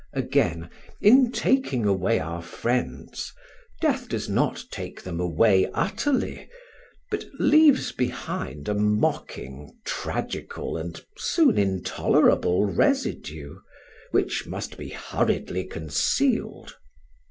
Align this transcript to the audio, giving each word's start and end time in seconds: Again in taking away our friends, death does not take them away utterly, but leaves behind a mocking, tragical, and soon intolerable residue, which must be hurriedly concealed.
Again 0.13 0.71
in 0.99 1.31
taking 1.31 1.85
away 1.85 2.19
our 2.19 2.41
friends, 2.41 3.31
death 3.81 4.09
does 4.09 4.27
not 4.27 4.65
take 4.71 5.03
them 5.03 5.19
away 5.19 5.69
utterly, 5.75 6.49
but 7.11 7.23
leaves 7.37 7.91
behind 7.91 8.67
a 8.67 8.73
mocking, 8.73 9.77
tragical, 9.85 10.75
and 10.75 10.99
soon 11.19 11.59
intolerable 11.59 12.65
residue, 12.65 13.59
which 14.09 14.47
must 14.47 14.75
be 14.75 14.89
hurriedly 14.89 15.65
concealed. 15.65 16.75